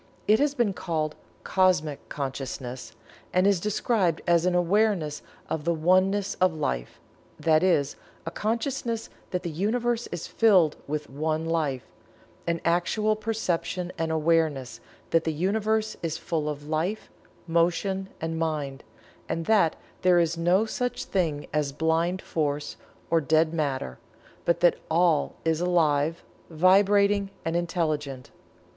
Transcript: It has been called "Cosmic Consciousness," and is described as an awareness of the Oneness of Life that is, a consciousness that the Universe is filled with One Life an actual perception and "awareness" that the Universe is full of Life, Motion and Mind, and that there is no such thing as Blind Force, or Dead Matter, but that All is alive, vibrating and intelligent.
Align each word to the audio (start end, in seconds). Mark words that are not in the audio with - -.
It 0.27 0.39
has 0.39 0.55
been 0.55 0.73
called 0.73 1.13
"Cosmic 1.43 2.09
Consciousness," 2.09 2.93
and 3.31 3.45
is 3.45 3.59
described 3.59 4.19
as 4.25 4.47
an 4.47 4.55
awareness 4.55 5.21
of 5.47 5.63
the 5.63 5.75
Oneness 5.75 6.33
of 6.41 6.55
Life 6.55 6.99
that 7.39 7.61
is, 7.61 7.95
a 8.25 8.31
consciousness 8.31 9.11
that 9.29 9.43
the 9.43 9.51
Universe 9.51 10.07
is 10.07 10.25
filled 10.25 10.75
with 10.87 11.07
One 11.07 11.45
Life 11.45 11.83
an 12.47 12.61
actual 12.65 13.15
perception 13.15 13.91
and 13.95 14.11
"awareness" 14.11 14.79
that 15.11 15.23
the 15.23 15.31
Universe 15.33 15.95
is 16.01 16.17
full 16.17 16.49
of 16.49 16.67
Life, 16.67 17.11
Motion 17.45 18.09
and 18.19 18.39
Mind, 18.39 18.83
and 19.29 19.45
that 19.45 19.75
there 20.01 20.17
is 20.17 20.35
no 20.35 20.65
such 20.65 21.05
thing 21.05 21.45
as 21.53 21.71
Blind 21.71 22.23
Force, 22.23 22.75
or 23.11 23.21
Dead 23.21 23.53
Matter, 23.53 23.99
but 24.45 24.61
that 24.61 24.79
All 24.89 25.35
is 25.45 25.61
alive, 25.61 26.23
vibrating 26.49 27.29
and 27.45 27.55
intelligent. 27.55 28.31